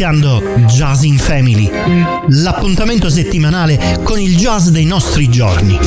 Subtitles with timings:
[0.00, 1.70] iniziando Jazz in Family,
[2.28, 5.78] l'appuntamento settimanale con il jazz dei nostri giorni,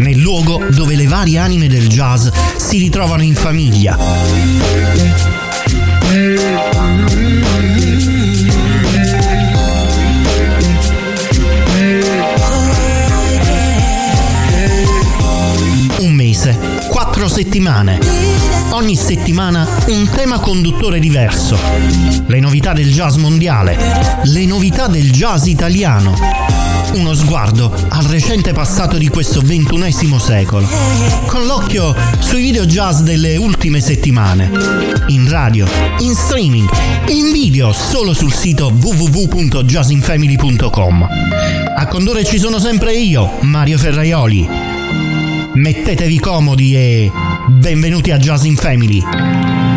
[0.00, 3.96] nel luogo dove le varie anime del jazz si ritrovano in famiglia.
[16.00, 16.58] Un mese,
[16.90, 18.37] quattro settimane
[18.70, 21.58] Ogni settimana un tema conduttore diverso.
[22.26, 23.78] Le novità del jazz mondiale,
[24.24, 26.14] le novità del jazz italiano.
[26.92, 30.68] Uno sguardo al recente passato di questo ventunesimo secolo,
[31.26, 34.50] con l'occhio sui video jazz delle ultime settimane,
[35.08, 35.66] in radio,
[36.00, 36.68] in streaming,
[37.08, 41.08] in video solo sul sito www.jazzinfamily.com.
[41.76, 44.48] A condurre ci sono sempre io, Mario Ferraioli.
[45.54, 47.10] Mettetevi comodi e
[47.48, 49.67] benvenuti a Jazz in Family.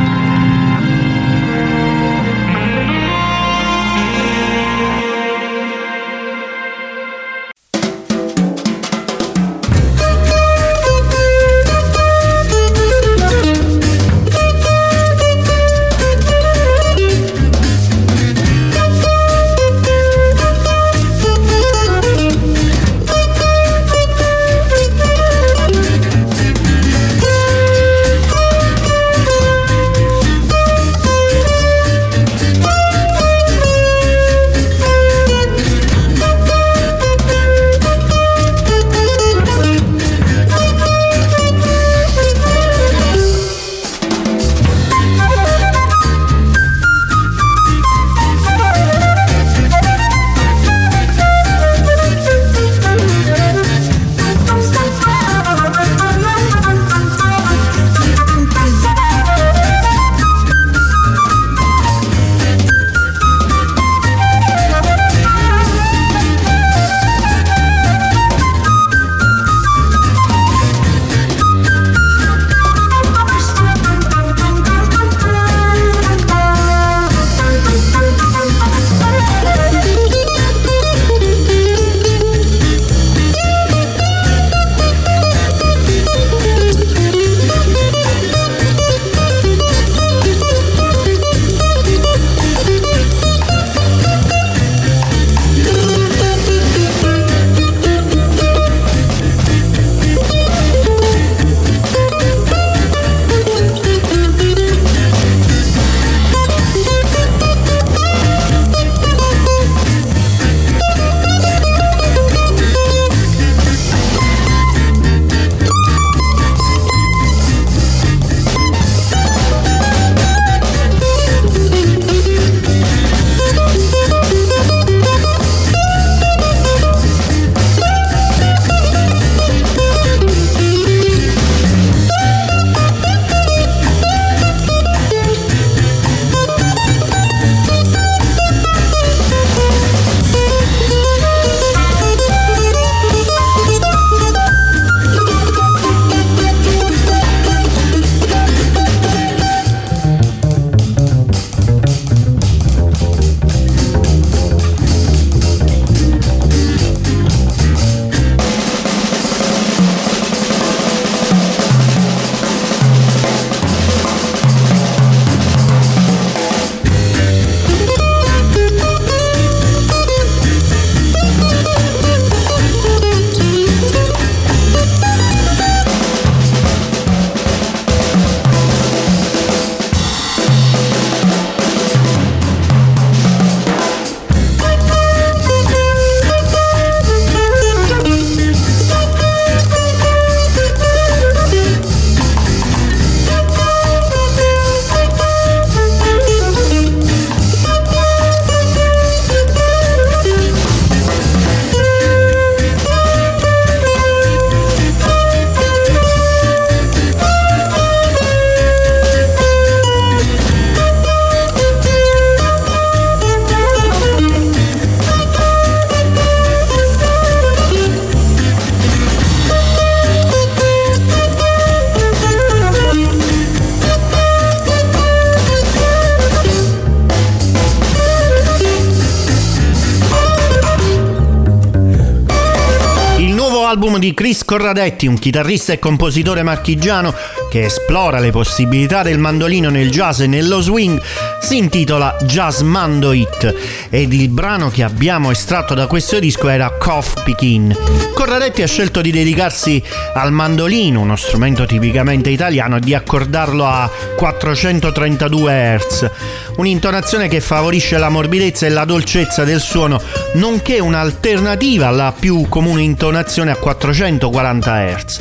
[234.51, 237.15] Corradetti, un chitarrista e compositore marchigiano
[237.49, 241.01] che esplora le possibilità del mandolino nel jazz e nello swing,
[241.39, 246.69] si intitola Jazz Mando It ed il brano che abbiamo estratto da questo disco era
[246.69, 247.73] Cough Pickin.
[248.13, 249.81] Corradetti ha scelto di dedicarsi
[250.15, 256.11] al mandolino, uno strumento tipicamente italiano, e di accordarlo a 432 Hz,
[256.57, 260.01] un'intonazione che favorisce la morbidezza e la dolcezza del suono,
[260.33, 265.19] nonché un'alternativa alla più comune intonazione a 440 Hz.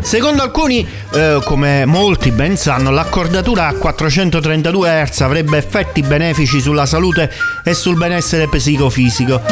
[0.00, 6.86] Secondo alcuni, eh, come molti ben sanno, l'accordatura a 432 Hz avrebbe effetti benefici sulla
[6.86, 7.28] salute
[7.64, 9.42] e sul benessere psicofisico.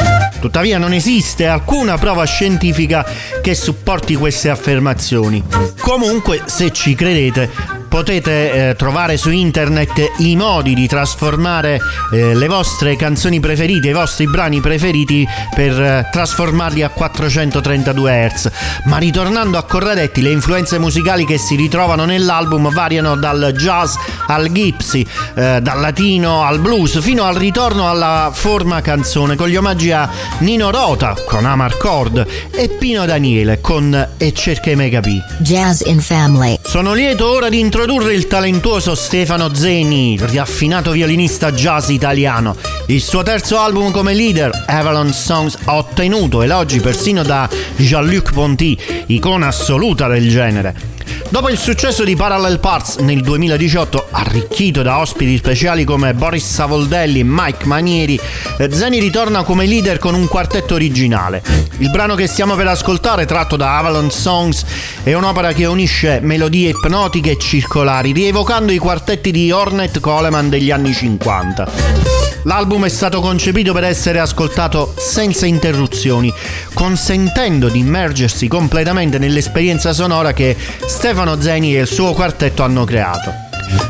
[0.40, 3.04] Tuttavia non esiste alcuna prova scientifica
[3.42, 5.42] che supporti queste affermazioni.
[5.80, 11.78] Comunque, se ci credete, potete eh, trovare su internet i modi di trasformare
[12.10, 15.24] eh, le vostre canzoni preferite, i vostri brani preferiti
[15.54, 18.50] per eh, trasformarli a 432 Hz.
[18.86, 23.94] Ma ritornando a Corradetti, le influenze musicali che si ritrovano nell'album variano dal jazz
[24.26, 25.06] al gypsy,
[25.36, 30.10] eh, dal latino al blues, fino al ritorno alla forma canzone con gli omaggi a
[30.38, 35.22] Nino Rota con Amarcord e Pino Daniele con E cerche Mega P.
[35.38, 36.58] Jazz in Family.
[36.60, 42.56] Sono lieto ora di introdurre introdurre il talentuoso Stefano Zeni, raffinato violinista jazz italiano.
[42.86, 47.46] Il suo terzo album come leader, Avalon Songs, ha ottenuto elogi persino da
[47.76, 48.78] Jean-Luc Ponty,
[49.08, 50.93] icona assoluta del genere.
[51.34, 57.18] Dopo il successo di Parallel Parts nel 2018, arricchito da ospiti speciali come Boris Savoldelli
[57.18, 58.16] e Mike Manieri,
[58.56, 61.42] eh, Zeni ritorna come leader con un quartetto originale.
[61.78, 64.64] Il brano che stiamo per ascoltare, tratto da Avalon Songs,
[65.02, 70.70] è un'opera che unisce melodie ipnotiche e circolari, rievocando i quartetti di Hornet Coleman degli
[70.70, 72.14] anni 50.
[72.46, 76.32] L'album è stato concepito per essere ascoltato senza interruzioni,
[76.74, 80.54] consentendo di immergersi completamente nell'esperienza sonora che
[80.86, 83.32] Stefano Zeni e il suo quartetto hanno creato.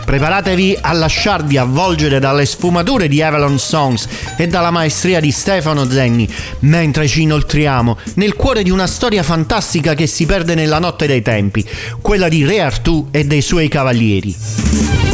[0.05, 6.29] Preparatevi a lasciarvi avvolgere dalle sfumature di Avalon Songs e dalla maestria di Stefano Zenni,
[6.61, 11.23] mentre ci inoltriamo nel cuore di una storia fantastica che si perde nella notte dei
[11.23, 11.67] tempi,
[12.01, 15.14] quella di Re Artù e dei suoi cavalieri.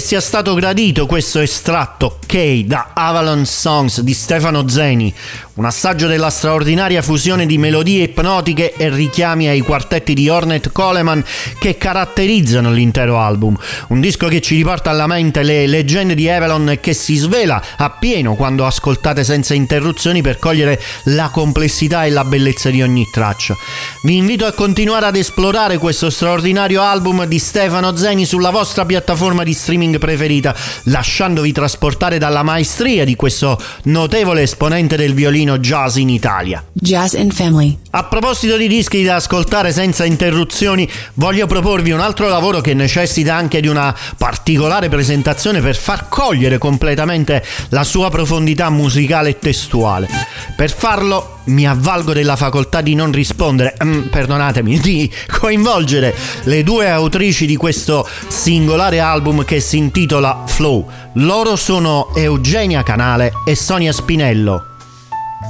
[0.10, 5.12] sia stato gradito questo estratto K da Avalon Songs di Stefano Zeni,
[5.56, 11.26] un assaggio della straordinaria fusione di melodie ipnotiche e richiami ai quartetti di Ornette Coleman
[11.58, 13.58] che caratterizzano l'intero album.
[13.88, 17.64] Un disco che ci riporta alla mente le leggende di Avalon e che si svela
[17.78, 23.58] appieno quando ascoltate senza interruzioni per cogliere la complessità e la bellezza di ogni traccia.
[24.04, 29.44] Vi invito a continuare ad esplorare questo straordinario album di Stefano Zeni sulla vostra piattaforma
[29.44, 36.10] di streaming preferita, lasciandovi trasportare dalla maestria di questo notevole esponente del violino jazz in
[36.10, 36.64] Italia.
[36.72, 37.76] Jazz and Family.
[37.92, 43.34] A proposito di dischi da ascoltare senza interruzioni, voglio proporvi un altro lavoro che necessita
[43.34, 50.08] anche di una particolare presentazione per far cogliere completamente la sua profondità musicale e testuale.
[50.56, 56.90] Per farlo mi avvalgo della facoltà di non rispondere, mm, perdonatemi, di coinvolgere le due
[56.90, 60.88] autrici di questo singolare album che si intitola Flow.
[61.14, 64.66] Loro sono Eugenia Canale e Sonia Spinello.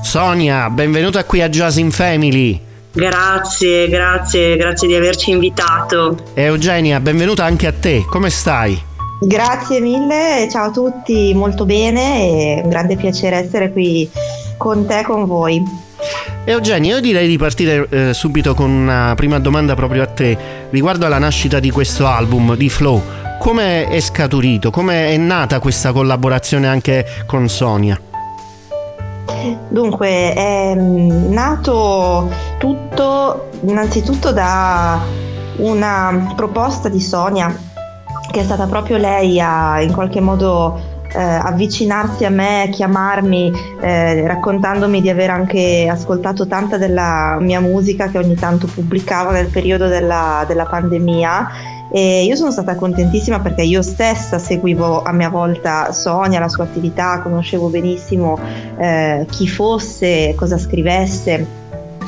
[0.01, 2.67] Sonia, benvenuta qui a Jazz in Family.
[2.91, 6.17] Grazie, grazie, grazie di averci invitato.
[6.33, 8.87] Eugenia, benvenuta anche a te, come stai?
[9.21, 14.09] Grazie mille, ciao a tutti, molto bene, è un grande piacere essere qui
[14.57, 15.61] con te, con voi.
[16.45, 20.37] Eugenia, io direi di partire eh, subito con una prima domanda proprio a te
[20.69, 23.01] riguardo alla nascita di questo album di Flow.
[23.37, 24.71] Come è scaturito?
[24.71, 27.99] Come è nata questa collaborazione anche con Sonia?
[29.69, 34.99] Dunque, è mm, nato tutto innanzitutto da
[35.57, 37.55] una proposta di Sonia,
[38.31, 43.51] che è stata proprio lei a in qualche modo eh, avvicinarsi a me, chiamarmi,
[43.81, 49.47] eh, raccontandomi di aver anche ascoltato tanta della mia musica che ogni tanto pubblicava nel
[49.47, 55.29] periodo della, della pandemia e io sono stata contentissima perché io stessa seguivo a mia
[55.29, 58.37] volta Sonia, la sua attività, conoscevo benissimo
[58.77, 61.58] eh, chi fosse, cosa scrivesse.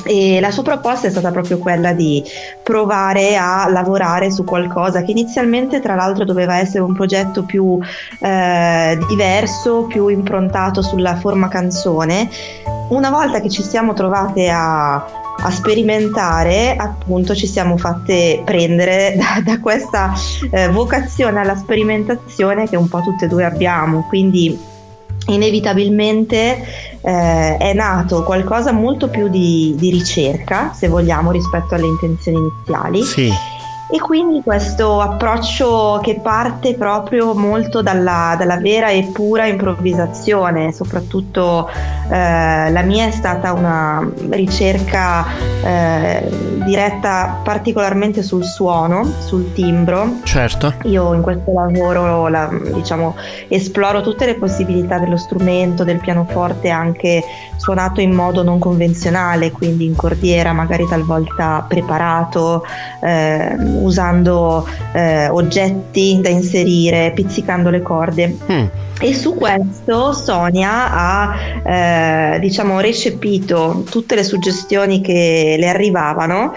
[0.03, 2.24] E la sua proposta è stata proprio quella di
[2.63, 7.79] provare a lavorare su qualcosa che inizialmente tra l'altro doveva essere un progetto più
[8.20, 12.29] eh, diverso, più improntato sulla forma canzone.
[12.89, 19.41] Una volta che ci siamo trovate a a sperimentare, appunto ci siamo fatte prendere da,
[19.43, 20.13] da questa
[20.51, 24.70] eh, vocazione alla sperimentazione che un po' tutte e due abbiamo, quindi
[25.27, 26.63] inevitabilmente
[27.01, 33.03] eh, è nato qualcosa molto più di, di, ricerca, se vogliamo, rispetto alle intenzioni iniziali.
[33.03, 33.59] Sì.
[33.93, 41.69] E quindi questo approccio che parte proprio molto dalla, dalla vera e pura improvvisazione, soprattutto
[42.10, 45.25] eh, la mia è stata una ricerca
[45.62, 46.25] eh,
[46.63, 50.19] diretta particolarmente sul suono, sul timbro.
[50.24, 50.74] Certo.
[50.83, 53.15] Io in questo lavoro la, diciamo,
[53.50, 57.21] esploro tutte le possibilità dello strumento, del pianoforte anche
[57.57, 62.63] suonato in modo non convenzionale, quindi in cordiera, magari talvolta preparato.
[63.01, 68.38] Eh, usando eh, oggetti da inserire, pizzicando le corde.
[68.51, 68.65] Mm.
[69.00, 76.53] E su questo Sonia ha eh, diciamo recepito tutte le suggestioni che le arrivavano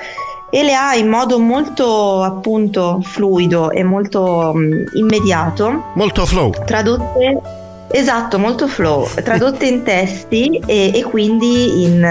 [0.50, 6.52] e le ha in modo molto appunto fluido e molto mh, mm, immediato molto flow
[6.64, 7.62] tradotte
[7.94, 12.04] Esatto, molto flow, tradotte in testi e, e quindi in,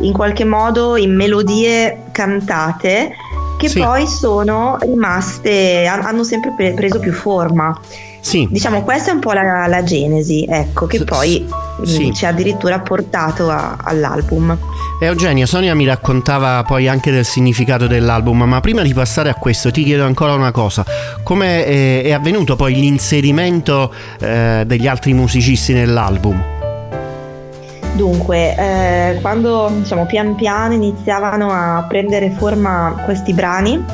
[0.00, 3.12] in, qualche modo in melodie cantate
[3.64, 3.80] che sì.
[3.80, 7.78] poi sono rimaste, hanno sempre preso più forma.
[8.20, 8.46] Sì.
[8.50, 11.46] Diciamo, questa è un po' la, la genesi, ecco, che poi
[11.82, 12.12] sì.
[12.14, 14.56] ci ha addirittura portato a, all'album.
[15.00, 19.70] Eugenia, Sonia mi raccontava poi anche del significato dell'album, ma prima di passare a questo
[19.70, 20.84] ti chiedo ancora una cosa.
[21.22, 26.53] Come è, è avvenuto poi l'inserimento eh, degli altri musicisti nell'album?
[27.94, 33.84] Dunque, eh, quando diciamo pian piano iniziavano a prendere forma questi brani,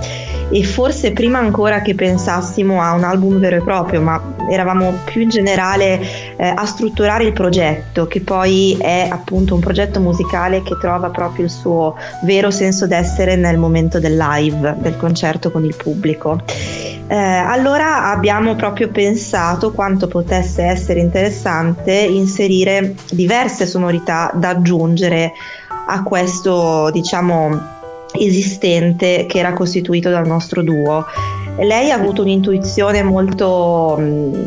[0.50, 5.22] e forse prima ancora che pensassimo a un album vero e proprio, ma eravamo più
[5.22, 6.00] in generale
[6.36, 11.44] eh, a strutturare il progetto, che poi è appunto un progetto musicale che trova proprio
[11.44, 16.40] il suo vero senso d'essere nel momento del live, del concerto con il pubblico.
[17.06, 25.32] Eh, allora abbiamo proprio pensato quanto potesse essere interessante inserire diverse sonorità da aggiungere
[25.88, 27.78] a questo, diciamo,
[28.18, 31.04] esistente che era costituito dal nostro duo.
[31.58, 34.00] Lei ha avuto un'intuizione molto,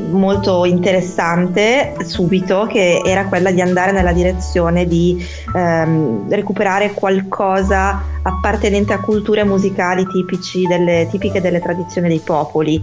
[0.09, 5.23] molto interessante subito, che era quella di andare nella direzione di
[5.55, 10.05] ehm, recuperare qualcosa appartenente a culture musicali
[10.67, 12.81] delle, tipiche delle tradizioni dei popoli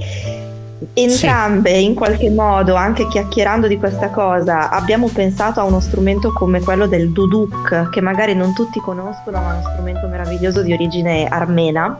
[0.94, 1.84] Entrambe sì.
[1.84, 6.86] in qualche modo, anche chiacchierando di questa cosa, abbiamo pensato a uno strumento come quello
[6.86, 11.98] del duduk, che magari non tutti conoscono, ma è uno strumento meraviglioso di origine armena,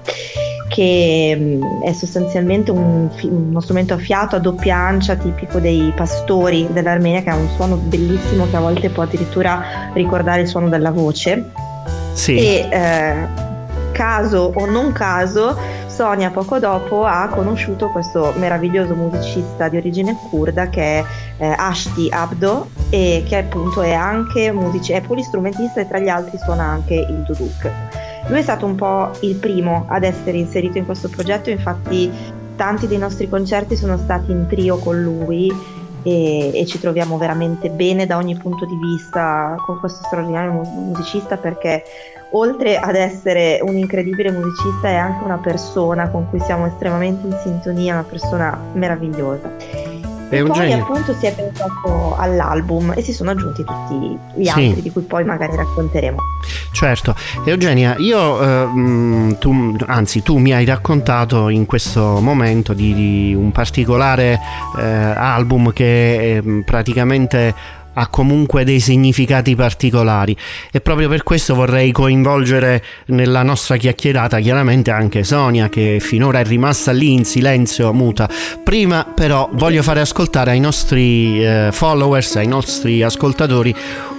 [0.69, 6.67] che mm, è sostanzialmente un, uno strumento a fiato a doppia ancia tipico dei pastori
[6.71, 10.91] dell'Armenia, che ha un suono bellissimo che a volte può addirittura ricordare il suono della
[10.91, 11.51] voce.
[12.15, 12.37] Sì.
[12.37, 13.50] E eh,
[14.00, 15.54] caso o non caso,
[15.86, 21.04] Sonia poco dopo ha conosciuto questo meraviglioso musicista di origine kurda che è
[21.36, 26.39] eh, Ashti Abdo e che appunto è anche music- è polistrumentista e tra gli altri
[26.39, 27.71] suona anche il duduk.
[28.28, 32.10] Lui è stato un po' il primo ad essere inserito in questo progetto, infatti
[32.56, 35.52] tanti dei nostri concerti sono stati in trio con lui
[36.02, 41.36] e, e, ci troviamo veramente bene da ogni punto di vista con questo straordinario musicista
[41.36, 41.82] perché
[42.32, 47.36] oltre ad essere un incredibile musicista è anche una persona con cui siamo estremamente in
[47.43, 49.90] sintonia, una persona meravigliosa.
[50.30, 50.84] È e poi genio.
[50.84, 54.82] appunto si è pensato all'album e si sono aggiunti tutti gli altri sì.
[54.82, 56.19] di cui poi magari racconteremo.
[56.71, 63.34] Certo, Eugenia, io, eh, tu, anzi tu mi hai raccontato in questo momento di, di
[63.34, 64.38] un particolare
[64.78, 67.52] eh, album che eh, praticamente
[68.00, 70.34] ha comunque dei significati particolari
[70.73, 76.45] e proprio per questo vorrei coinvolgere nella nostra chiacchierata chiaramente anche Sonia che finora è
[76.45, 78.28] rimasta lì in silenzio muta.
[78.65, 83.75] Prima però voglio fare ascoltare ai nostri eh, followers, ai nostri ascoltatori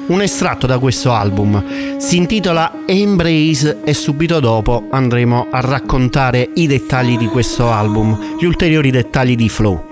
[0.08, 1.98] un estratto da questo album.
[1.98, 8.46] Si intitola Embrace e subito dopo andremo a raccontare i dettagli di questo album, gli
[8.46, 9.86] ulteriori dettagli di Flow.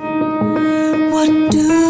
[1.10, 1.89] What do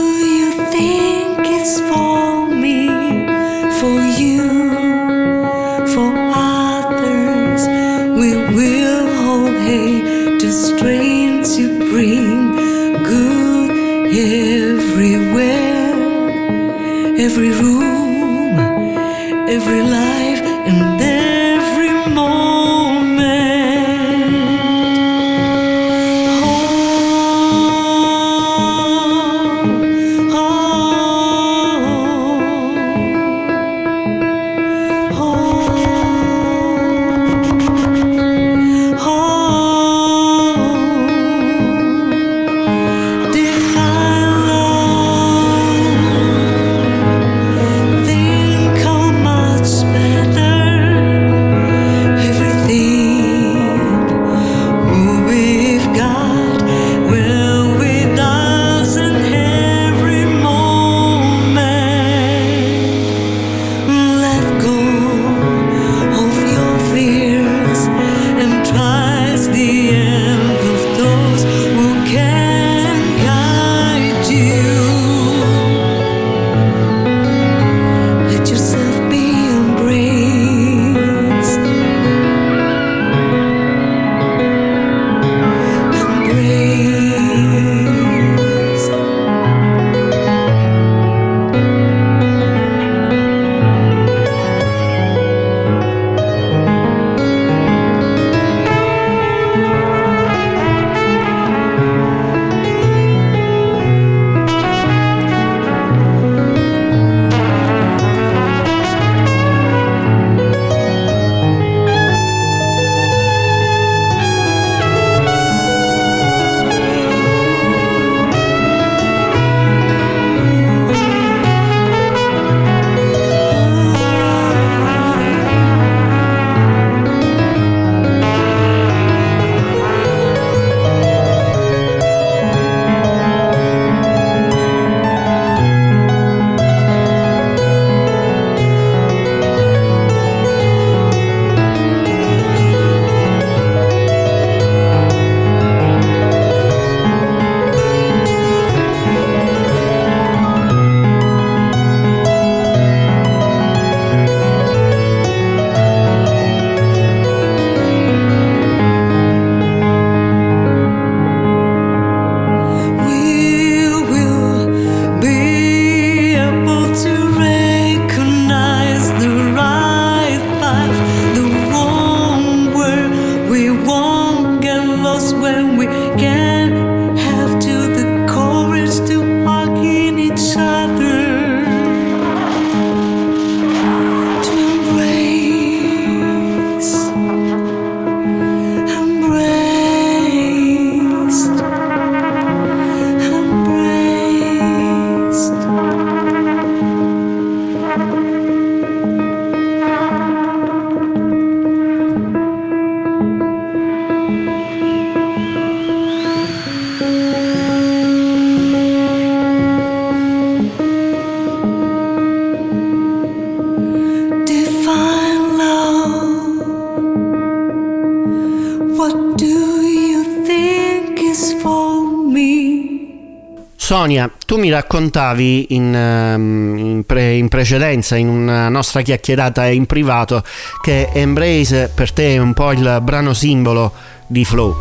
[224.00, 229.88] Sonia, tu mi raccontavi in, ehm, in, pre- in, precedenza, in una nostra chiacchierata in
[229.88, 230.42] privato,
[230.82, 233.92] che Embrace per te è un po' il brano simbolo
[234.26, 234.74] di Flow.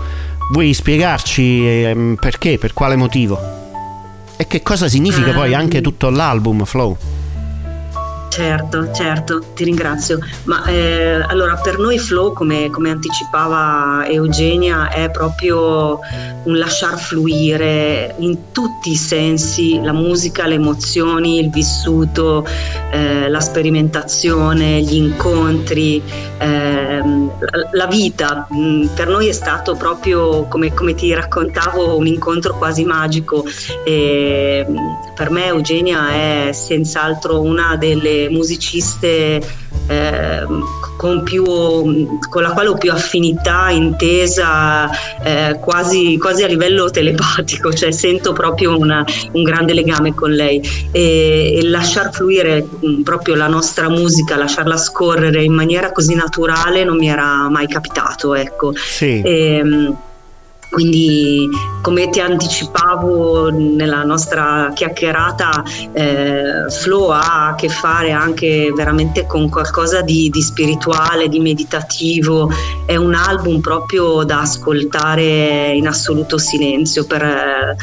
[0.52, 3.36] Vuoi spiegarci ehm, perché, per quale motivo?
[4.36, 6.96] E che cosa significa poi anche tutto l'album Flow?
[8.28, 10.18] Certo, certo, ti ringrazio.
[10.44, 15.98] Ma eh, allora per noi Flow, come, come, anticipava Eugenia, è proprio
[16.44, 22.46] un lasciar fluire in tutti i sensi la musica, le emozioni, il vissuto,
[22.90, 26.02] eh, la sperimentazione, gli incontri,
[26.38, 27.02] eh,
[27.72, 28.46] la vita.
[28.54, 33.44] Mm, per noi è stato proprio, come, come ti raccontavo, un incontro quasi magico.
[33.84, 34.66] E,
[35.18, 39.42] per me Eugenia è senz'altro una delle musiciste
[39.88, 40.46] eh,
[40.96, 44.88] con, più, con, la quale ho più affinità, intesa
[45.20, 50.62] eh, quasi, quasi, a livello telepatico, cioè sento proprio una, un grande legame con lei
[50.92, 56.84] e, e lasciar fluire mh, proprio la nostra musica, lasciarla scorrere in maniera così naturale
[56.84, 58.36] non mi era mai capitato.
[58.36, 58.72] Ecco.
[58.76, 59.20] Sì.
[59.20, 59.96] E, ehm,
[60.70, 61.48] quindi
[61.80, 69.48] come ti anticipavo nella nostra chiacchierata, eh, Flow ha a che fare anche veramente con
[69.48, 72.50] qualcosa di, di, spirituale, di meditativo,
[72.84, 77.76] è un album proprio da ascoltare in assoluto silenzio per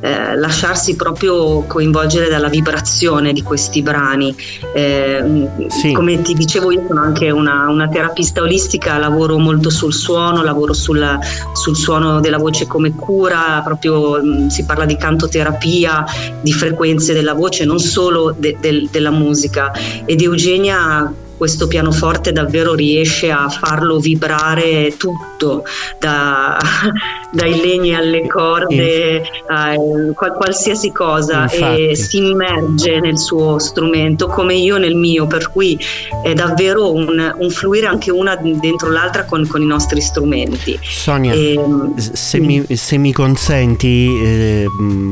[0.00, 4.34] eh, lasciarsi proprio coinvolgere dalla vibrazione di questi brani.
[4.74, 5.92] Eh, sì.
[5.92, 10.72] Come ti dicevo io sono anche una, una, terapista olistica, lavoro molto sul suono, lavoro
[10.72, 11.18] sul,
[11.52, 16.04] sul suono del della voce come cura, proprio mm, si parla di cantoterapia,
[16.40, 19.70] di frequenze della voce, non solo de, de, della musica.
[20.06, 25.64] Ed Eugenia questo pianoforte davvero riesce a farlo vibrare tutto,
[25.98, 26.58] da,
[27.32, 29.74] dai legni alle corde, a
[30.14, 31.88] qualsiasi cosa Infatti.
[31.88, 35.78] e si immerge nel suo strumento come io nel mio, per cui
[36.22, 40.78] è davvero un, un fluire anche una dentro l'altra con, con i nostri strumenti.
[40.80, 44.66] Sonia, e, ehm, se, mi, se, mi, consenti, eh,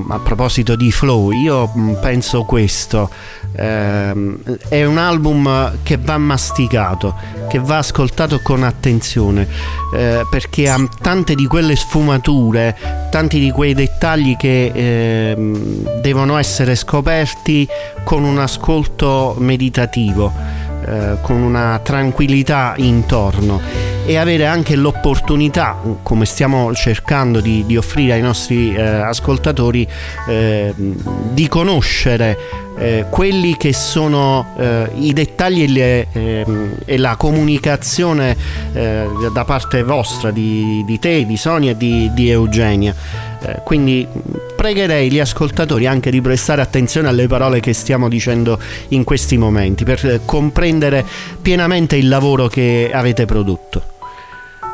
[0.08, 3.10] a proposito di flow, io penso questo,
[3.56, 4.12] eh,
[4.68, 7.14] è un album che va masticato,
[7.48, 9.48] che va ascoltato con attenzione,
[9.94, 15.34] eh, perché ha tante di quelle sfumature, tanti di quei dettagli che eh,
[16.00, 17.66] devono essere scoperti
[18.04, 20.32] con un ascolto meditativo,
[20.90, 23.60] eh, con una tranquillità intorno
[24.04, 29.86] e avere anche l'opportunità, come stiamo cercando di, di offrire ai nostri eh, ascoltatori,
[30.28, 32.36] eh, di conoscere
[32.76, 38.36] eh, quelli che sono eh, i dettagli e, le, ehm, e la comunicazione
[38.72, 42.94] eh, da parte vostra, di, di, te, di Sonia e di, di Eugenia.
[43.42, 44.06] Eh, quindi
[44.54, 49.84] pregherei gli ascoltatori anche di prestare attenzione alle parole che stiamo dicendo in questi momenti
[49.84, 51.04] per comprendere
[51.40, 53.90] pienamente il lavoro che avete prodotto.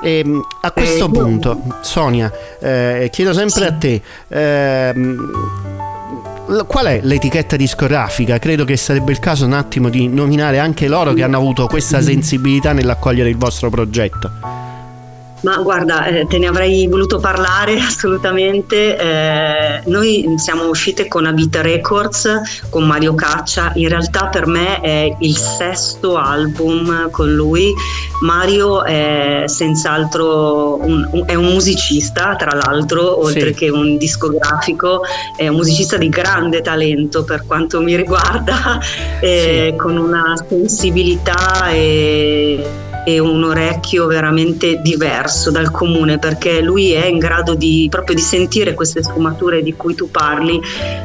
[0.03, 4.03] E ehm, a questo eh, punto, Sonia, eh, chiedo sempre a te.
[4.29, 5.31] Ehm,
[6.67, 8.39] qual è l'etichetta discografica?
[8.39, 12.01] Credo che sarebbe il caso un attimo di nominare anche loro che hanno avuto questa
[12.01, 14.66] sensibilità nell'accogliere il vostro progetto.
[15.42, 18.96] Ma guarda, eh, te ne avrei voluto parlare assolutamente.
[18.96, 23.72] Eh, noi siamo uscite con Avita Records, con Mario Caccia.
[23.75, 27.72] In realtà per me è il sesto album con lui.
[28.22, 33.55] Mario è senz'altro un, un, è un musicista, tra l'altro, oltre sì.
[33.55, 35.03] che un discografico,
[35.37, 38.81] è un musicista di grande talento per quanto mi riguarda,
[39.20, 39.77] eh, sì.
[39.77, 47.19] con una sensibilità e e un orecchio veramente diverso dal comune perché lui è in
[47.19, 50.61] grado di, proprio di sentire queste sfumature di cui tu parli.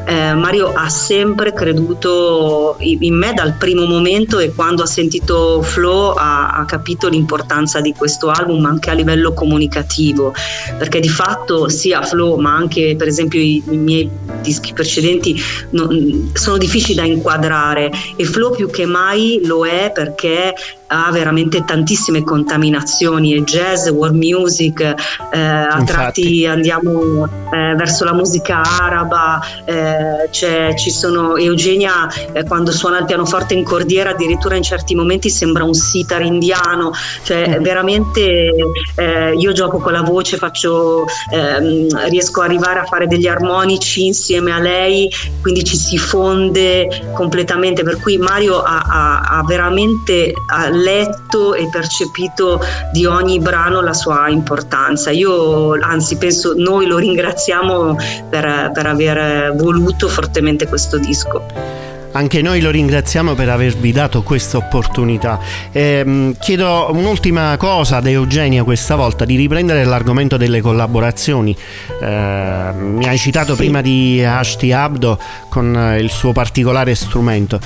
[0.07, 6.15] Eh, Mario ha sempre creduto in me dal primo momento e quando ha sentito Flow
[6.17, 10.33] ha, ha capito l'importanza di questo album anche a livello comunicativo
[10.79, 14.09] perché di fatto sia Flow ma anche per esempio i, i miei
[14.41, 15.39] dischi precedenti
[15.71, 20.55] non, sono difficili da inquadrare e Flow più che mai lo è perché
[20.91, 28.13] ha veramente tantissime contaminazioni, è jazz, world music, eh, a tratti andiamo eh, verso la
[28.13, 34.63] musica araba, eh, ci sono Eugenia eh, quando suona il pianoforte in cordiera addirittura in
[34.63, 36.91] certi momenti sembra un sitar indiano,
[37.23, 37.63] cioè mm.
[37.63, 38.53] veramente
[38.95, 44.05] eh, io gioco con la voce, faccio, ehm, riesco ad arrivare a fare degli armonici
[44.07, 45.09] insieme a lei,
[45.41, 51.67] quindi ci si fonde completamente, per cui Mario ha, ha, ha veramente ha letto e
[51.69, 52.59] percepito
[52.91, 55.11] di ogni brano la sua importanza.
[55.11, 57.95] Io anzi penso noi lo ringraziamo
[58.29, 61.89] per, per aver voluto fortemente questo disco.
[62.13, 65.39] Anche noi lo ringraziamo per avervi dato questa opportunità.
[65.71, 71.55] Eh, chiedo un'ultima cosa ad Eugenia questa volta, di riprendere l'argomento delle collaborazioni.
[72.01, 73.59] Eh, mi hai citato sì.
[73.59, 75.17] prima di Ashti Abdo
[75.47, 77.59] con il suo particolare strumento.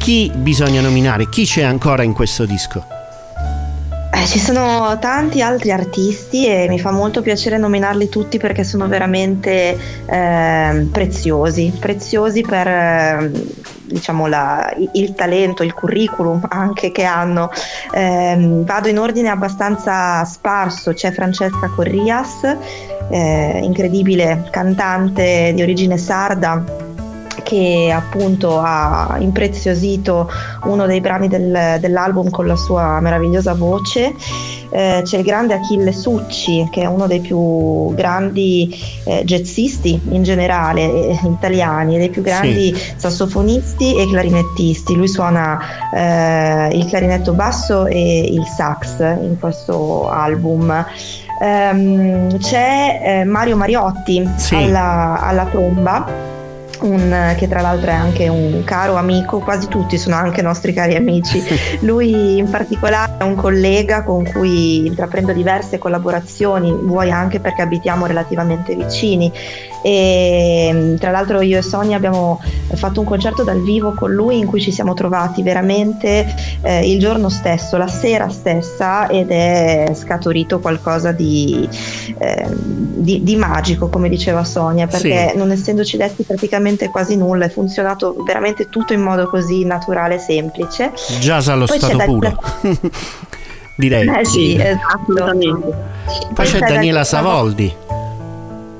[0.00, 1.28] Chi bisogna nominare?
[1.28, 2.86] Chi c'è ancora in questo disco?
[4.10, 8.88] Eh, ci sono tanti altri artisti e mi fa molto piacere nominarli tutti perché sono
[8.88, 13.30] veramente eh, preziosi, preziosi per eh,
[13.84, 17.50] diciamo, la, il talento, il curriculum anche che hanno.
[17.92, 22.56] Eh, vado in ordine abbastanza sparso, c'è Francesca Corrias,
[23.10, 26.79] eh, incredibile cantante di origine sarda
[27.50, 30.30] che appunto ha impreziosito
[30.66, 34.14] uno dei brani del, dell'album con la sua meravigliosa voce.
[34.72, 40.22] Eh, c'è il grande Achille Succi, che è uno dei più grandi eh, jazzisti in
[40.22, 42.92] generale eh, italiani, dei più grandi sì.
[42.94, 44.94] sassofonisti e clarinettisti.
[44.94, 45.58] Lui suona
[45.92, 50.86] eh, il clarinetto basso e il sax in questo album.
[51.40, 54.54] Um, c'è eh, Mario Mariotti sì.
[54.54, 56.38] alla, alla tromba
[56.82, 60.96] un, che tra l'altro è anche un caro amico, quasi tutti sono anche nostri cari
[60.96, 61.42] amici.
[61.80, 68.06] Lui in particolare è un collega con cui intraprendo diverse collaborazioni, vuoi anche perché abitiamo
[68.06, 69.30] relativamente vicini
[69.82, 72.40] e tra l'altro io e Sonia abbiamo
[72.74, 76.26] fatto un concerto dal vivo con lui in cui ci siamo trovati veramente
[76.62, 81.68] eh, il giorno stesso, la sera stessa ed è scaturito qualcosa di,
[82.18, 85.36] eh, di, di magico come diceva Sonia perché sì.
[85.36, 90.18] non essendoci detti praticamente quasi nulla è funzionato veramente tutto in modo così naturale e
[90.18, 90.92] semplice.
[91.20, 92.38] Jazz allo Poi stato puro.
[93.76, 94.08] Direi.
[94.08, 94.96] Eh sì, esatto.
[95.00, 95.76] assolutamente.
[96.34, 97.74] Poi c'è Daniela Savoldi.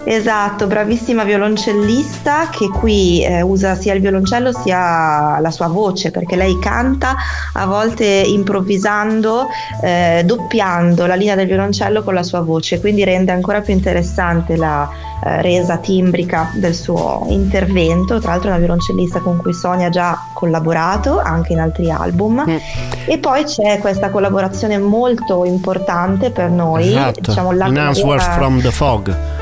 [0.05, 6.37] Esatto, bravissima violoncellista che qui eh, usa sia il violoncello sia la sua voce perché
[6.37, 7.15] lei canta
[7.53, 9.49] a volte improvvisando,
[9.83, 14.57] eh, doppiando la linea del violoncello con la sua voce, quindi rende ancora più interessante
[14.57, 14.89] la
[15.23, 18.19] eh, resa timbrica del suo intervento.
[18.21, 22.45] Tra l'altro è una violoncellista con cui Sonia ha già collaborato anche in altri album.
[22.49, 22.57] Mm.
[23.05, 27.21] E poi c'è questa collaborazione molto importante per noi, esatto.
[27.21, 29.40] diciamo la In Answers from the Fog.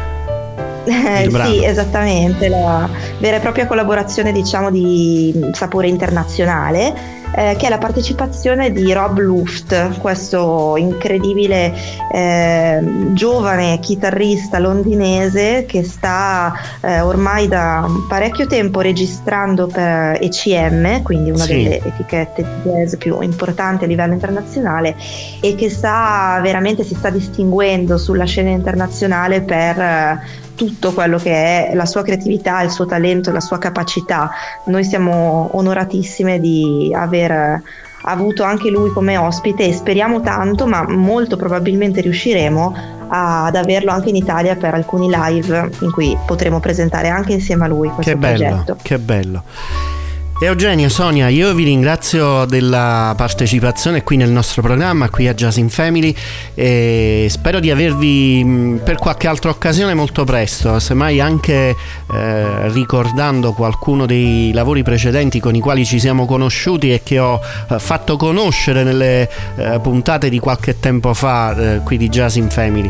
[0.84, 2.88] Eh, sì, esattamente, la
[3.18, 9.18] vera e propria collaborazione diciamo di sapore internazionale eh, che è la partecipazione di Rob
[9.18, 11.74] Luft, questo incredibile
[12.12, 12.80] eh,
[13.12, 21.44] giovane chitarrista londinese che sta eh, ormai da parecchio tempo registrando per ECM, quindi una
[21.44, 21.62] sì.
[21.62, 24.96] delle etichette di jazz più importanti a livello internazionale
[25.40, 31.74] e che sta veramente si sta distinguendo sulla scena internazionale per tutto quello che è
[31.74, 34.28] la sua creatività, il suo talento, la sua capacità.
[34.64, 37.62] Noi siamo onoratissime di aver
[38.02, 42.74] avuto anche lui come ospite e speriamo tanto, ma molto probabilmente riusciremo
[43.08, 47.68] ad averlo anche in Italia per alcuni live in cui potremo presentare anche insieme a
[47.68, 48.76] lui questo che bello, progetto.
[48.82, 49.42] Che bello.
[50.40, 55.68] Eugenio, Sonia, io vi ringrazio della partecipazione qui nel nostro programma, qui a Jazz in
[55.68, 56.14] Family
[56.54, 61.74] e spero di avervi per qualche altra occasione molto presto, semmai anche
[62.14, 67.40] eh, ricordando qualcuno dei lavori precedenti con i quali ci siamo conosciuti e che ho
[67.68, 72.48] eh, fatto conoscere nelle eh, puntate di qualche tempo fa eh, qui di Jazz in
[72.48, 72.88] Family.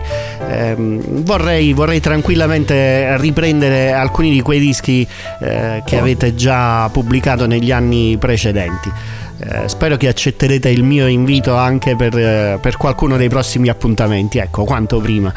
[0.50, 5.08] Ehm, vorrei, vorrei, tranquillamente riprendere alcuni di quei dischi
[5.40, 8.90] eh, che avete già pubblicato pubblicato negli anni precedenti.
[9.40, 14.38] Eh, spero che accetterete il mio invito anche per, eh, per qualcuno dei prossimi appuntamenti,
[14.38, 15.32] ecco, quanto prima.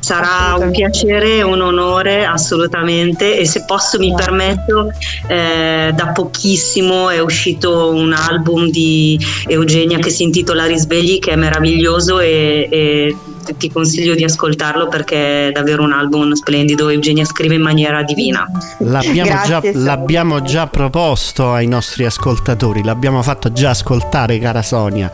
[0.00, 4.90] Sarà un piacere un onore assolutamente e se posso mi permetto,
[5.28, 11.36] eh, da pochissimo è uscito un album di Eugenia che si intitola Risvegli che è
[11.36, 13.16] meraviglioso e, e
[13.56, 16.88] ti consiglio di ascoltarlo perché è davvero un album splendido.
[16.88, 18.46] Eugenia scrive in maniera divina.
[18.78, 25.10] L'abbiamo, Grazie, già, l'abbiamo già, proposto ai nostri ascoltatori, l'abbiamo fatto già ascoltare, cara Sonia,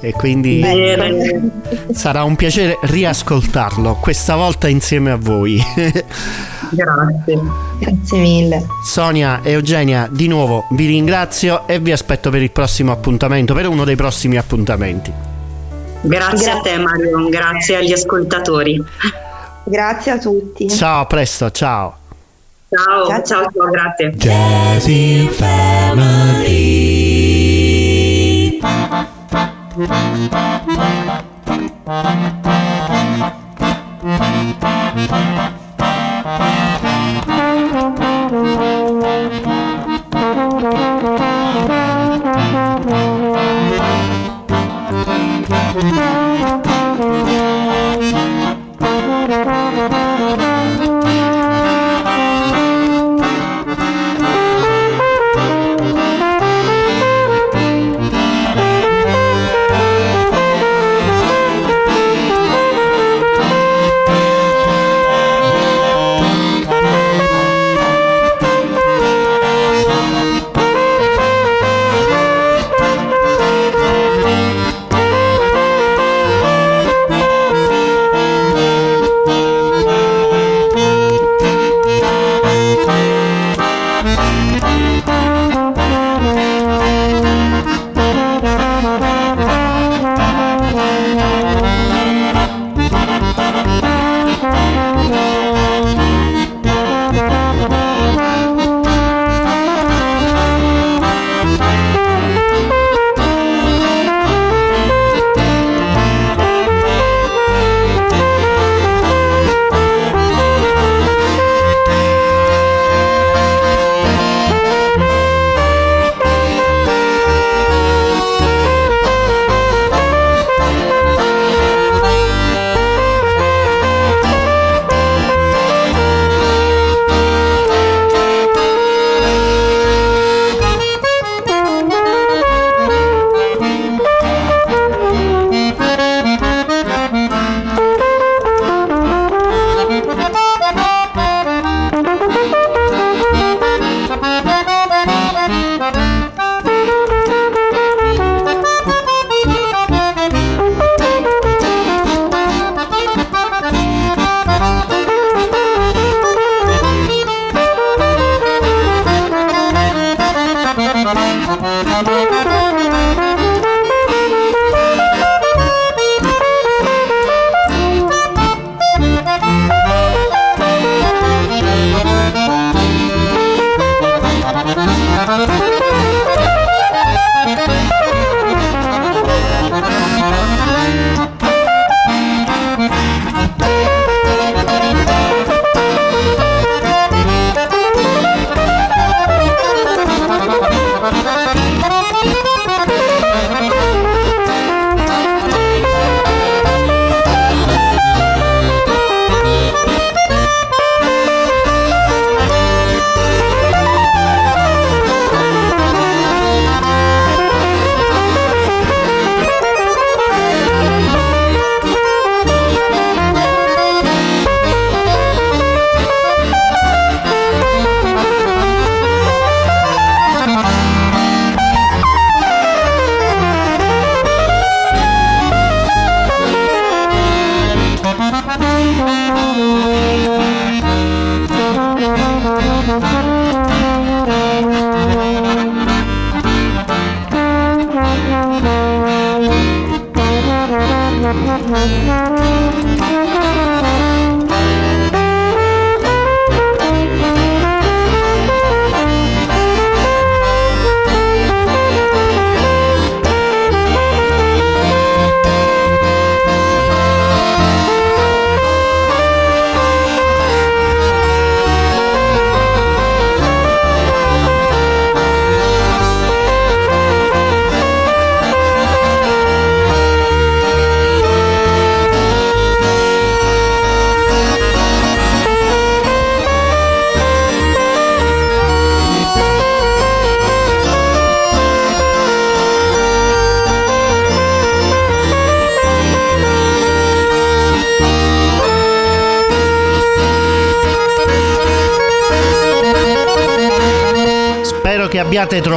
[0.00, 1.50] e quindi Bene.
[1.92, 5.62] sarà un piacere riascoltarlo, questa volta insieme a voi.
[6.70, 7.40] Grazie.
[7.78, 8.66] Grazie mille.
[8.84, 13.66] Sonia e Eugenia, di nuovo vi ringrazio e vi aspetto per il prossimo appuntamento, per
[13.66, 15.29] uno dei prossimi appuntamenti.
[16.02, 18.82] Grazie, grazie a te Marion, grazie agli ascoltatori.
[19.64, 20.68] Grazie a tutti.
[20.68, 21.96] Ciao, a presto, ciao.
[22.68, 24.10] Ciao, ciao, ciao, ciao grazie.
[24.10, 26.80] Jazzy Family.
[35.00, 35.59] Thank you.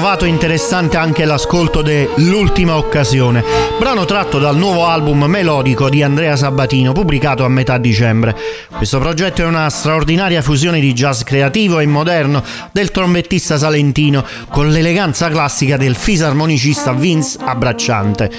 [0.04, 3.42] Trovato interessante anche l'ascolto dell'ultima occasione,
[3.80, 8.36] brano tratto dal nuovo album melodico di Andrea Sabatino, pubblicato a metà dicembre.
[8.70, 12.44] Questo progetto è una straordinaria fusione di jazz creativo e moderno
[12.74, 18.30] del trombettista salentino con l'eleganza classica del fisarmonicista Vince Abbracciante.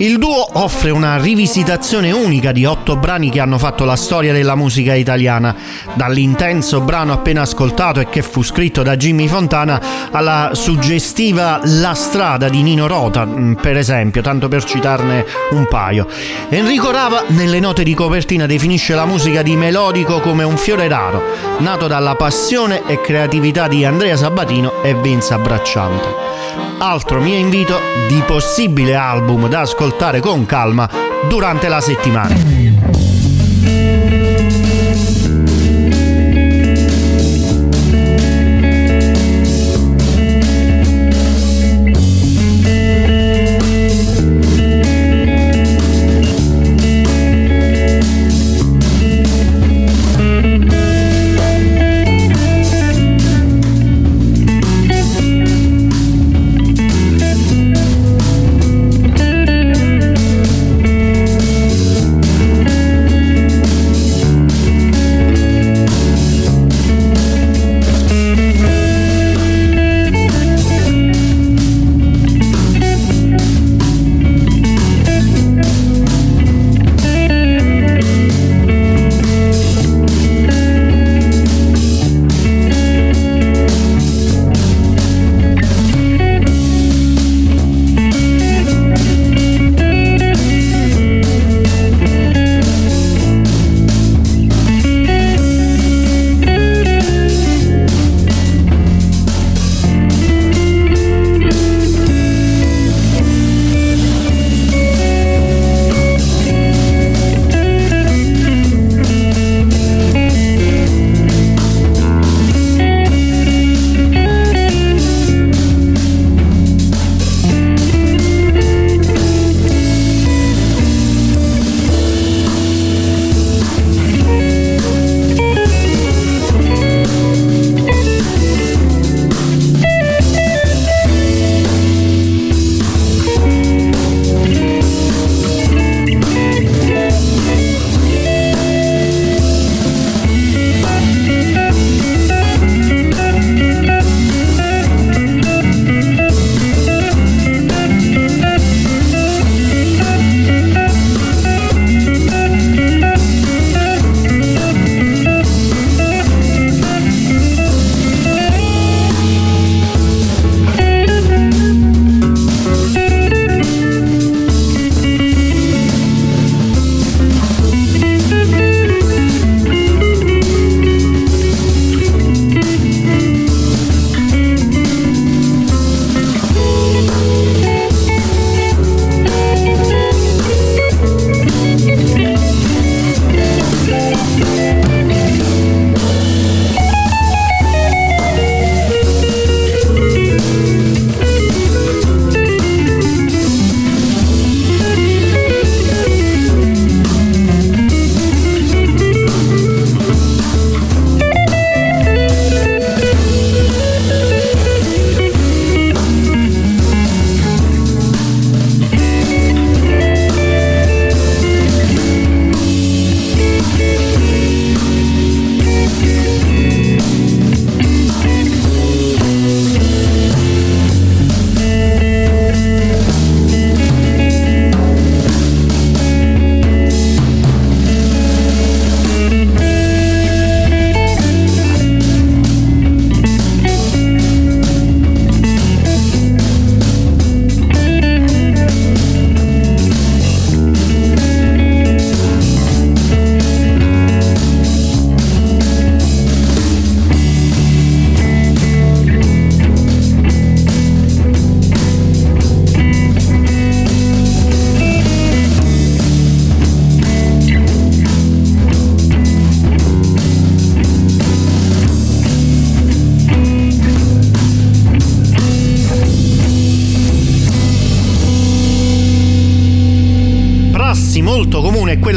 [0.00, 4.54] Il duo offre una rivisitazione unica di otto brani che hanno fatto la storia della
[4.54, 5.54] musica italiana,
[5.92, 12.48] dall'intenso brano appena ascoltato e che fu scritto da Jimmy Fontana alla suggestiva La strada
[12.48, 16.06] di Nino Rota, mm, per esempio, tanto per citarne un paio.
[16.48, 21.22] Enrico Rava nelle note di copertina definisce la musica di Melodico come un fiore raro,
[21.58, 27.78] nato dalla passione e creatività di Andrea Sabatino e Vince Abbracciante altro mio invito
[28.08, 30.88] di possibile album da ascoltare con calma
[31.28, 32.69] durante la settimana.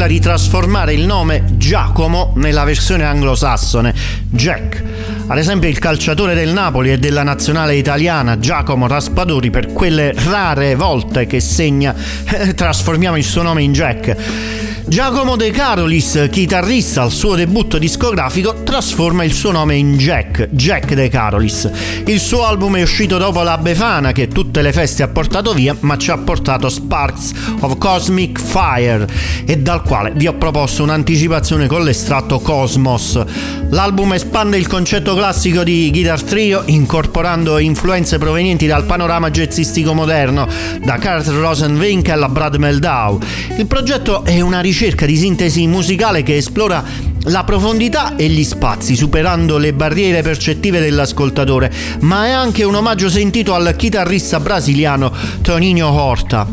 [0.04, 3.94] Quella di trasformare il nome Giacomo nella versione anglosassone
[4.28, 4.82] Jack.
[5.26, 10.74] Ad esempio il calciatore del Napoli e della nazionale italiana Giacomo Raspadori per quelle rare
[10.74, 11.94] volte che segna
[12.54, 14.63] trasformiamo il suo nome in Jack.
[14.94, 20.94] Giacomo De Carolis, chitarrista al suo debutto discografico, trasforma il suo nome in Jack, Jack
[20.94, 21.68] De Carolis.
[22.06, 25.76] Il suo album è uscito dopo la Befana che tutte le feste ha portato via,
[25.80, 29.08] ma ci ha portato Sparks of Cosmic Fire
[29.44, 33.20] e dal quale vi ho proposto un'anticipazione con l'estratto Cosmos.
[33.70, 40.46] L'album espande il concetto classico di Guitar Trio incorporando influenze provenienti dal panorama jazzistico moderno,
[40.84, 43.18] da Kurt Rosenwinkel a Brad Meldau.
[43.56, 46.84] Il progetto è una ricerca ricerca di sintesi musicale che esplora
[47.28, 53.08] la profondità e gli spazi, superando le barriere percettive dell'ascoltatore, ma è anche un omaggio
[53.08, 55.10] sentito al chitarrista brasiliano
[55.40, 56.46] Toninho Horta.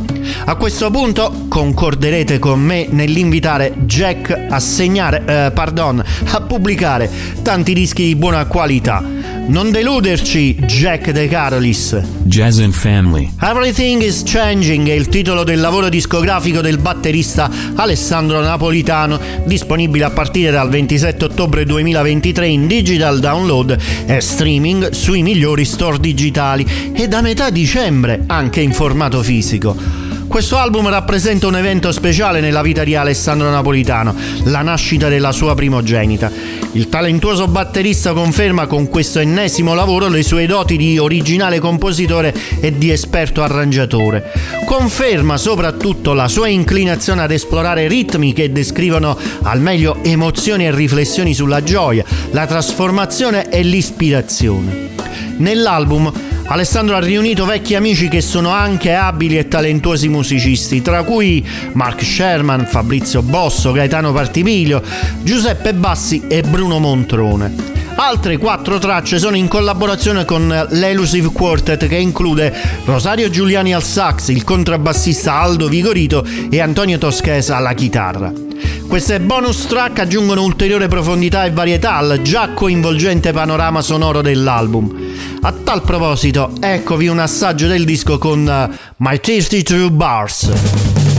[0.46, 6.02] A questo punto concorderete con me nell'invitare Jack a segnare, eh, pardon,
[6.32, 7.10] a pubblicare
[7.42, 9.21] tanti dischi di buona qualità.
[9.52, 12.02] Non deluderci, Jack De Carolis.
[12.24, 13.30] Jazz and Family.
[13.42, 20.12] Everything is Changing è il titolo del lavoro discografico del batterista Alessandro Napolitano, disponibile a
[20.12, 27.10] partire dal 27 ottobre 2023 in digital download e streaming sui migliori store digitali e
[27.10, 30.11] da metà dicembre anche in formato fisico.
[30.32, 34.16] Questo album rappresenta un evento speciale nella vita di Alessandro Napolitano,
[34.46, 36.32] la nascita della sua primogenita.
[36.72, 42.78] Il talentuoso batterista conferma con questo ennesimo lavoro le sue doti di originale compositore e
[42.78, 44.32] di esperto arrangiatore.
[44.66, 51.34] Conferma soprattutto la sua inclinazione ad esplorare ritmi che descrivono al meglio emozioni e riflessioni
[51.34, 54.92] sulla gioia, la trasformazione e l'ispirazione.
[55.40, 61.48] Nell'album Alessandro ha riunito vecchi amici che sono anche abili e talentuosi musicisti, tra cui
[61.72, 64.84] Mark Sherman, Fabrizio Bosso, Gaetano Partimiglio,
[65.22, 67.56] Giuseppe Bassi e Bruno Montrone.
[67.96, 74.28] Altre quattro tracce sono in collaborazione con l'Elusive Quartet che include Rosario Giuliani al sax,
[74.28, 78.51] il contrabbassista Aldo Vigorito e Antonio Toschesa alla chitarra.
[78.88, 84.94] Queste bonus track aggiungono ulteriore profondità e varietà al già coinvolgente panorama sonoro dell'album.
[85.42, 91.11] A tal proposito, eccovi un assaggio del disco con uh, My Tasty True Bars.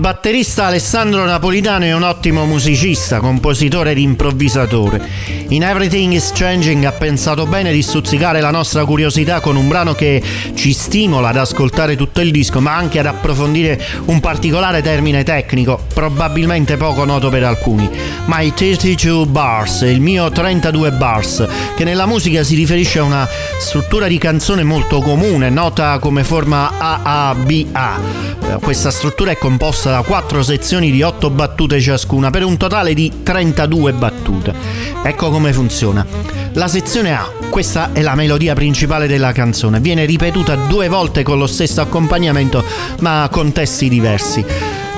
[0.00, 5.39] Batterista Alessandro Napolitano è un ottimo musicista, compositore ed improvvisatore.
[5.50, 9.94] In Everything is Changing ha pensato bene di stuzzicare la nostra curiosità con un brano
[9.94, 10.22] che
[10.54, 15.86] ci stimola ad ascoltare tutto il disco, ma anche ad approfondire un particolare termine tecnico,
[15.92, 17.90] probabilmente poco noto per alcuni.
[18.26, 21.44] My 32 Bars, il mio 32 bars,
[21.74, 23.28] che nella musica si riferisce a una
[23.58, 28.38] struttura di canzone molto comune, nota come forma AABA.
[28.60, 33.10] Questa struttura è composta da 4 sezioni di 8 battute ciascuna per un totale di
[33.22, 34.54] 32 battute.
[35.02, 36.06] Ecco come funziona.
[36.52, 41.38] La sezione A, questa è la melodia principale della canzone, viene ripetuta due volte con
[41.38, 42.62] lo stesso accompagnamento
[43.00, 44.44] ma con testi diversi.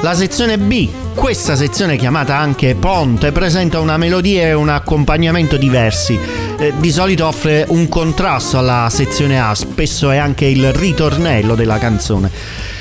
[0.03, 6.19] La sezione B, questa sezione chiamata anche ponte, presenta una melodia e un accompagnamento diversi.
[6.59, 11.79] Eh, di solito offre un contrasto alla sezione A, spesso è anche il ritornello della
[11.79, 12.72] canzone.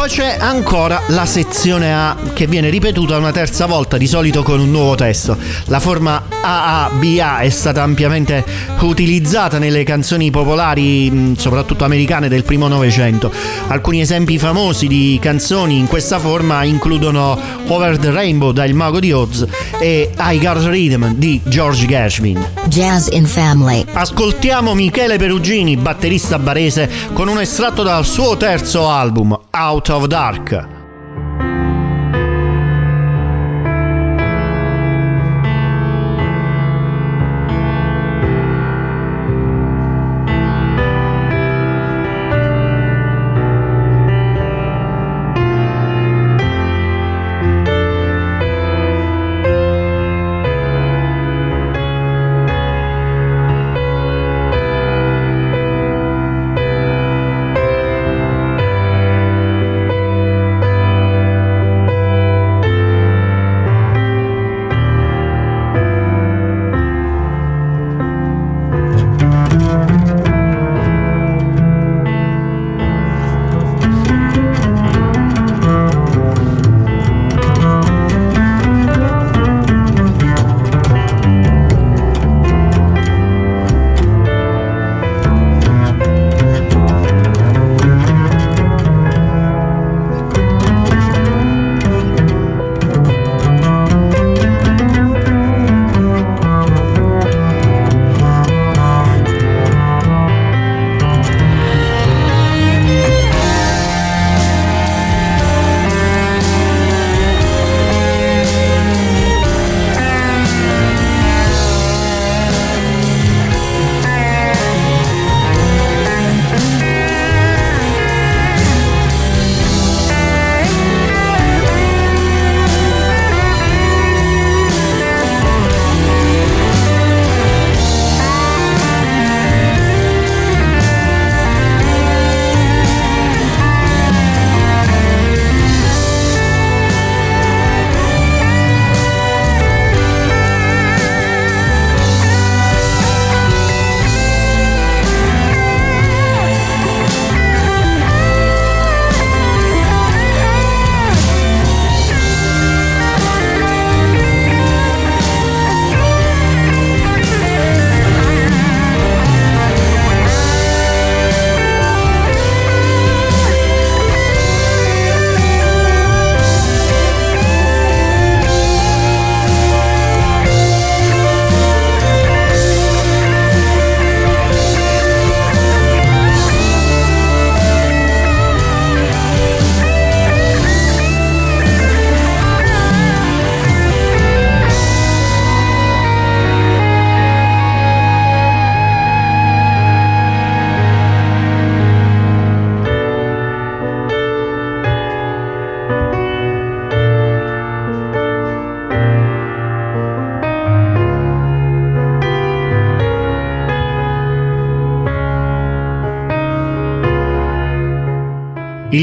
[0.00, 4.58] Poi c'è ancora la sezione A che viene ripetuta una terza volta, di solito con
[4.58, 5.36] un nuovo testo.
[5.66, 8.42] La forma AABA è stata ampiamente
[8.78, 13.30] utilizzata nelle canzoni popolari, soprattutto americane del primo Novecento.
[13.66, 19.00] Alcuni esempi famosi di canzoni in questa forma includono Over the Rainbow da Il Mago
[19.00, 19.46] di Oz
[19.78, 22.42] e I Got Rhythm di George Gershwin.
[22.68, 23.84] Jazz in Family.
[23.92, 30.79] Ascoltiamo Michele Perugini, batterista barese, con un estratto dal suo terzo album, Out of Dark.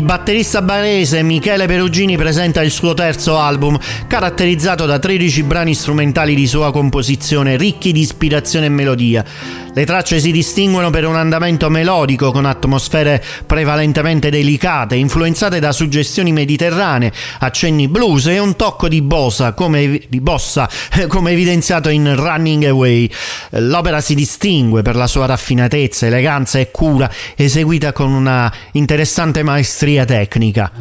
[0.08, 3.78] Batterista barese Michele Perugini presenta il suo terzo album,
[4.08, 9.26] caratterizzato da 13 brani strumentali di sua composizione, ricchi di ispirazione e melodia.
[9.78, 16.32] Le tracce si distinguono per un andamento melodico con atmosfere prevalentemente delicate, influenzate da suggestioni
[16.32, 20.68] mediterranee, accenni blues e un tocco di bossa, come, di bossa,
[21.08, 23.08] come evidenziato in Running Away.
[23.50, 30.06] L'opera si distingue per la sua raffinatezza, eleganza e cura, eseguita con una interessante maestria
[30.06, 30.72] tecnica.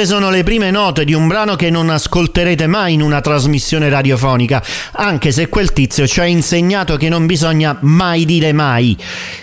[0.00, 3.90] Queste sono le prime note di un brano che non ascolterete mai in una trasmissione
[3.90, 8.96] radiofonica, anche se quel tizio ci ha insegnato che non bisogna mai dire mai.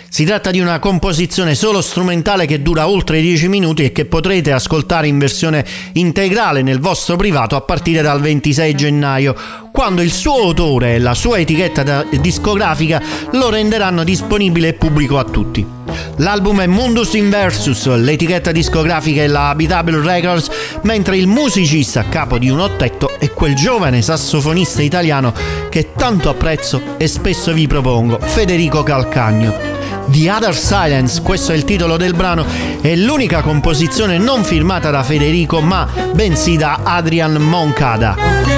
[0.08, 4.50] Si tratta di una composizione solo strumentale che dura oltre 10 minuti e che potrete
[4.50, 9.36] ascoltare in versione integrale nel vostro privato a partire dal 26 gennaio,
[9.70, 13.00] quando il suo autore e la sua etichetta discografica
[13.30, 15.77] lo renderanno disponibile e pubblico a tutti.
[16.16, 20.50] L'album è Mundus Inversus, l'etichetta discografica è la Habitable Records,
[20.82, 25.32] mentre il musicista a capo di un ottetto è quel giovane sassofonista italiano
[25.68, 29.76] che tanto apprezzo e spesso vi propongo, Federico Calcagno.
[30.08, 32.44] The Other Silence, questo è il titolo del brano,
[32.80, 38.57] è l'unica composizione non firmata da Federico ma bensì da Adrian Moncada.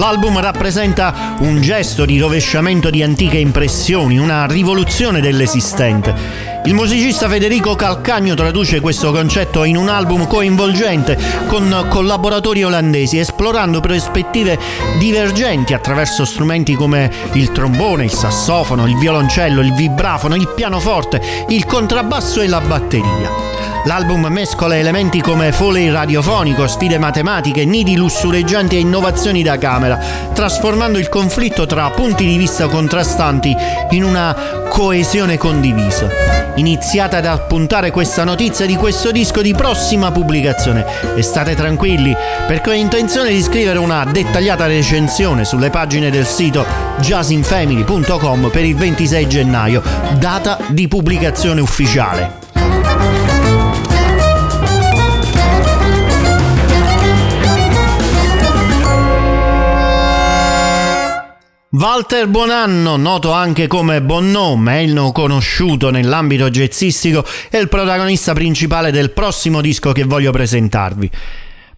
[0.00, 6.14] L'album rappresenta un gesto di rovesciamento di antiche impressioni, una rivoluzione dell'esistente.
[6.64, 13.80] Il musicista Federico Calcagno traduce questo concetto in un album coinvolgente con collaboratori olandesi, esplorando
[13.80, 14.58] prospettive
[14.98, 21.66] divergenti attraverso strumenti come il trombone, il sassofono, il violoncello, il vibrafono, il pianoforte, il
[21.66, 23.49] contrabbasso e la batteria.
[23.84, 29.98] L'album mescola elementi come foley radiofonico, sfide matematiche, nidi lussureggianti e innovazioni da camera,
[30.34, 33.56] trasformando il conflitto tra punti di vista contrastanti
[33.90, 34.36] in una
[34.68, 36.08] coesione condivisa.
[36.56, 40.84] Iniziate ad appuntare questa notizia di questo disco di prossima pubblicazione
[41.16, 42.14] e state tranquilli
[42.46, 46.66] perché ho intenzione di scrivere una dettagliata recensione sulle pagine del sito
[46.98, 49.82] jazzinfamily.com per il 26 gennaio,
[50.18, 52.39] data di pubblicazione ufficiale.
[61.72, 69.12] Walter Buonanno, noto anche come Bonno, meglio conosciuto nell'ambito jazzistico, è il protagonista principale del
[69.12, 71.08] prossimo disco che voglio presentarvi.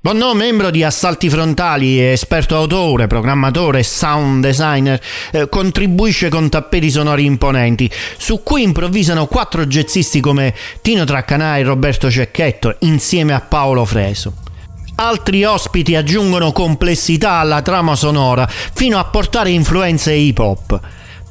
[0.01, 4.99] Bonno, membro di Assalti Frontali, esperto autore, programmatore e sound designer,
[5.31, 11.65] eh, contribuisce con tappeti sonori imponenti, su cui improvvisano quattro jazzisti come Tino Traccanà e
[11.65, 14.52] Roberto Cecchetto, insieme a Paolo Freso.
[14.95, 20.81] Altri ospiti aggiungono complessità alla trama sonora fino a portare influenze hip hop.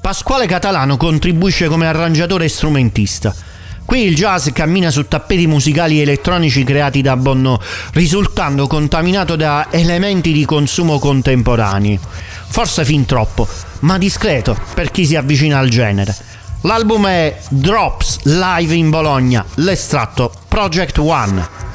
[0.02, 3.34] Pasquale Catalano contribuisce come arrangiatore e strumentista.
[3.86, 7.60] Qui il jazz cammina su tappeti musicali elettronici creati da Bonno,
[7.94, 12.00] risultando contaminato da elementi di consumo contemporanei.
[12.48, 13.48] Forse fin troppo,
[13.82, 16.16] ma discreto per chi si avvicina al genere.
[16.62, 21.71] L'album è Drops Live in Bologna, l'estratto Project One.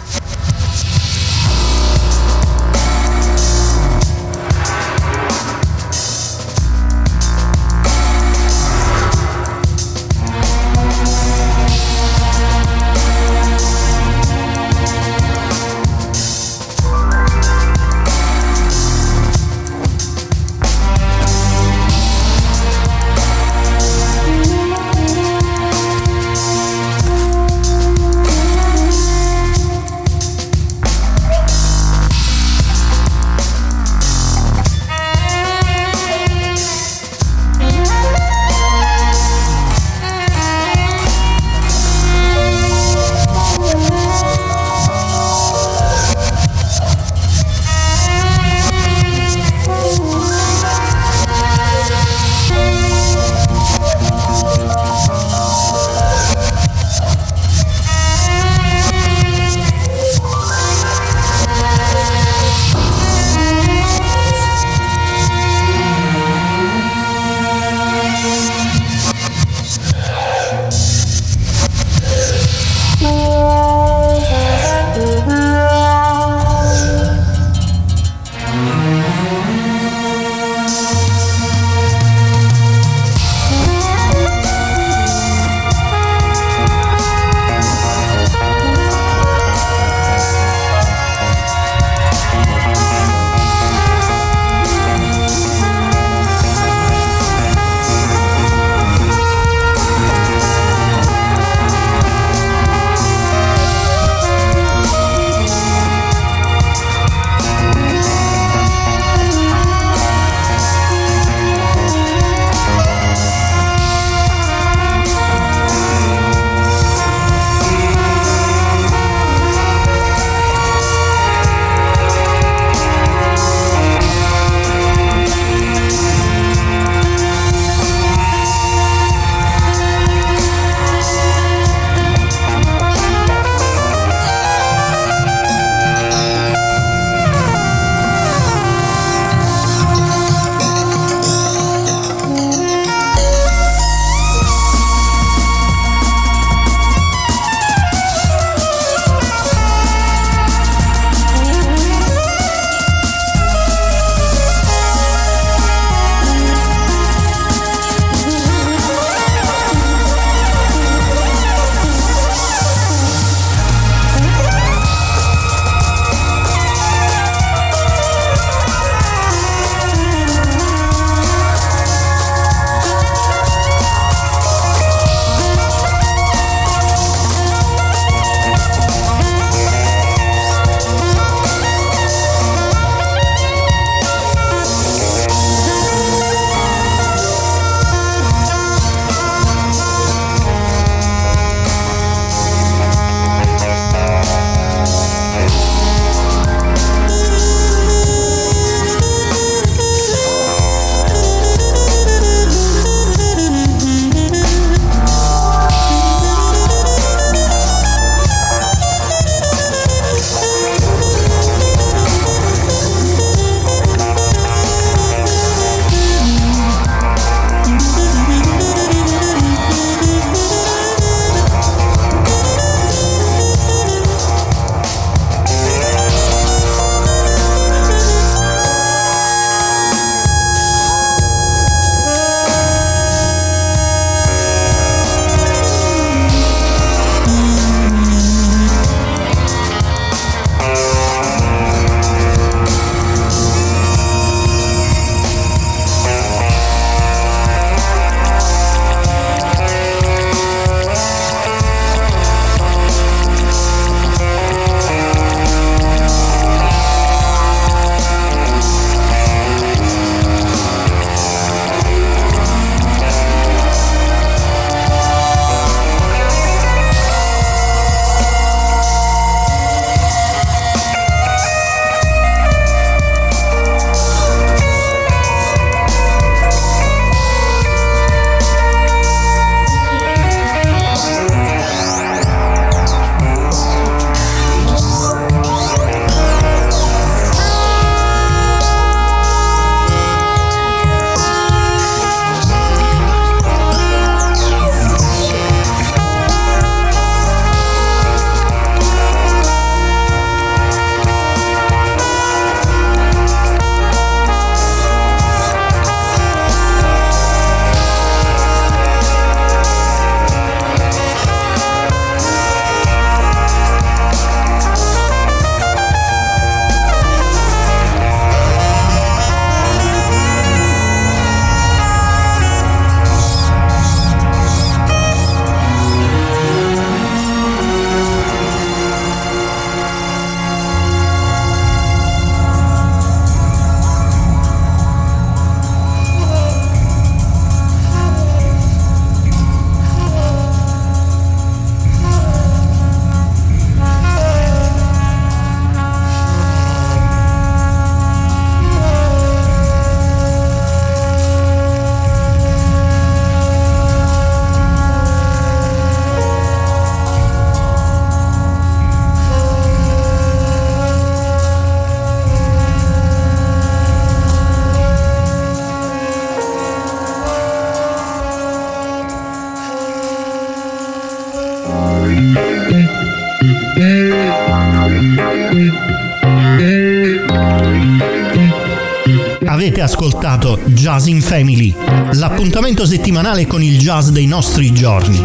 [381.06, 381.74] Jazz in Family,
[382.14, 385.22] l'appuntamento settimanale con il jazz dei nostri giorni,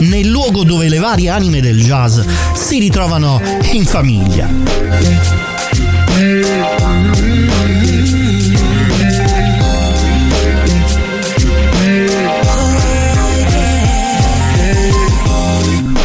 [0.00, 2.20] nel luogo dove le varie anime del jazz
[2.54, 3.40] si ritrovano
[3.72, 4.48] in famiglia.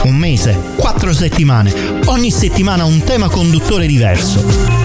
[0.04, 1.74] Un mese, quattro settimane,
[2.06, 4.85] ogni settimana un tema conduttore diverso